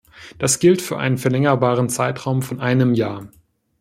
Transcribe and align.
Das 0.39 0.57
gilt 0.57 0.81
für 0.81 0.97
einen 0.97 1.19
verlängerbaren 1.19 1.87
Zeitraum 1.87 2.41
von 2.41 2.59
einem 2.59 2.95
Jahr. 2.95 3.29